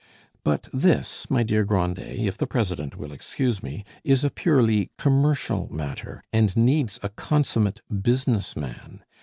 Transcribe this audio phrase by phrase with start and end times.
[0.43, 5.71] "But this, my dear Grandet, if the president will excuse me, is a purely commercial
[5.71, 9.03] matter, and needs a consummate business man.